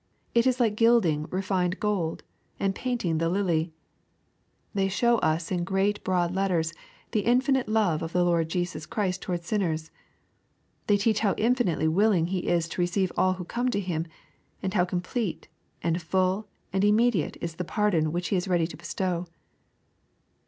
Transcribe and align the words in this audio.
It 0.33 0.47
is 0.47 0.59
like 0.59 0.75
gilding 0.75 1.27
refined 1.29 1.79
gold, 1.79 2.23
and 2.59 2.73
^painting 2.73 3.19
the 3.19 3.29
lily, 3.29 3.65
j 3.65 3.71
/They 4.75 4.89
show 4.89 5.19
us 5.19 5.51
in 5.51 5.63
great 5.63 6.03
broad 6.03 6.33
letters 6.33 6.73
the 7.11 7.19
infinite 7.19 7.69
love 7.69 8.01
of• 8.01 8.09
the 8.13 8.23
Lord 8.23 8.49
Jesus 8.49 8.87
Christ 8.87 9.21
towards 9.21 9.45
sinners. 9.45 9.91
They 10.87 10.97
teach 10.97 11.19
how 11.19 11.35
infinitely 11.37 11.87
willing 11.87 12.25
He 12.33 12.47
is 12.47 12.67
to 12.69 12.81
receive 12.81 13.11
all 13.15 13.33
who 13.33 13.45
come 13.45 13.69
to 13.69 13.79
Him, 13.79 14.07
and 14.63 14.73
how 14.73 14.85
complete, 14.85 15.47
and 15.83 16.01
full, 16.01 16.47
and 16.73 16.83
immediate 16.83 17.37
is 17.39 17.57
the 17.57 17.63
pardon 17.63 18.11
which 18.11 18.29
He 18.29 18.35
is 18.35 18.47
ready 18.47 18.65
to 18.65 18.77
bestow. 18.77 19.27